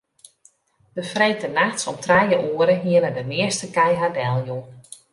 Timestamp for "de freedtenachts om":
0.93-1.97